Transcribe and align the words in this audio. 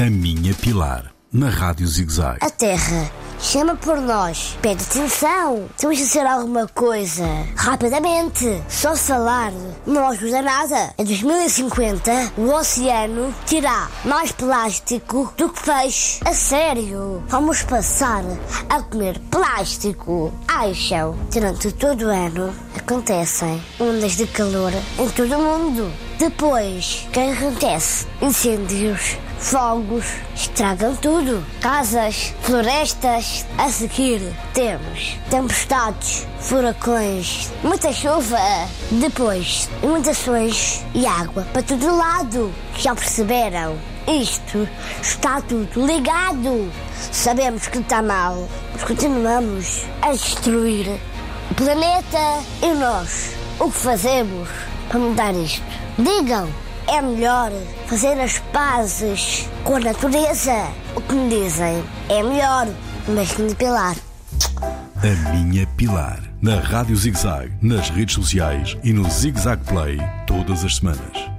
A 0.00 0.08
Minha 0.08 0.54
Pilar, 0.54 1.12
na 1.32 1.50
Rádio 1.50 1.84
ZigZag. 1.84 2.38
A 2.40 2.48
Terra 2.48 3.10
chama 3.40 3.74
por 3.74 4.00
nós. 4.00 4.56
Pede 4.62 4.84
atenção. 4.84 5.68
Temos 5.76 5.98
de 5.98 6.06
ser 6.06 6.24
alguma 6.24 6.68
coisa. 6.68 7.26
Rapidamente. 7.56 8.62
Só 8.68 8.94
falar 8.94 9.52
não 9.84 10.08
ajuda 10.08 10.40
nada. 10.40 10.94
Em 10.96 11.04
2050, 11.04 12.34
o 12.36 12.48
oceano 12.52 13.34
terá 13.44 13.88
mais 14.04 14.30
plástico 14.30 15.34
do 15.36 15.48
que 15.48 15.64
peixe. 15.64 16.20
A 16.24 16.32
sério. 16.32 17.20
Vamos 17.26 17.64
passar 17.64 18.22
a 18.68 18.80
comer 18.80 19.18
plástico. 19.32 20.32
Acham? 20.46 21.16
Durante 21.32 21.72
todo 21.72 22.02
o 22.02 22.10
ano 22.10 22.54
acontecem 22.76 23.60
ondas 23.80 24.16
de 24.16 24.28
calor 24.28 24.72
em 24.96 25.08
todo 25.08 25.36
o 25.36 25.42
mundo. 25.42 25.92
Depois, 26.20 27.04
o 27.08 27.10
que 27.10 27.20
acontece? 27.20 28.06
Incêndios, 28.22 29.16
fogos, 29.38 30.04
estragam 30.34 30.94
tudo. 30.96 31.44
Casas, 31.60 32.34
florestas. 32.42 33.46
A 33.56 33.68
seguir, 33.70 34.20
temos 34.52 35.16
tempestades, 35.30 36.26
furacões, 36.40 37.50
muita 37.62 37.92
chuva. 37.92 38.38
Depois, 38.90 39.68
inundações 39.82 40.84
e 40.94 41.06
água 41.06 41.46
para 41.52 41.62
todo 41.62 41.96
lado. 41.96 42.52
Já 42.76 42.94
perceberam? 42.94 43.76
Isto 44.06 44.68
está 45.02 45.40
tudo 45.40 45.86
ligado. 45.86 46.70
Sabemos 47.12 47.66
que 47.68 47.78
está 47.78 48.02
mal, 48.02 48.48
mas 48.72 48.84
continuamos 48.84 49.84
a 50.02 50.12
destruir 50.12 50.98
o 51.50 51.54
planeta 51.54 52.42
e 52.62 52.72
nós. 52.74 53.34
O 53.60 53.70
que 53.70 53.78
fazemos 53.78 54.48
para 54.88 54.98
mudar 54.98 55.34
isto? 55.34 55.62
Digam! 55.98 56.67
É 56.90 57.02
melhor 57.02 57.52
fazer 57.86 58.18
as 58.18 58.38
pazes 58.38 59.46
com 59.62 59.76
a 59.76 59.80
natureza. 59.80 60.68
O 60.96 61.02
que 61.02 61.14
me 61.14 61.28
dizem 61.28 61.84
é 62.08 62.22
melhor, 62.22 62.66
mas 63.06 63.36
me 63.36 63.54
pilar. 63.54 63.94
A 65.02 65.32
Minha 65.32 65.66
Pilar, 65.76 66.18
na 66.40 66.58
Rádio 66.60 66.96
ZigZag, 66.96 67.52
nas 67.60 67.90
redes 67.90 68.14
sociais 68.14 68.78
e 68.82 68.94
no 68.94 69.08
ZigZag 69.08 69.62
Play, 69.64 69.98
todas 70.26 70.64
as 70.64 70.76
semanas. 70.76 71.37